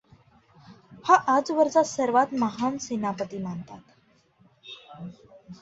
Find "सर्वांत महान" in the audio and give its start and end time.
1.83-2.77